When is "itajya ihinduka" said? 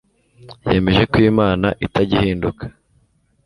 1.85-2.63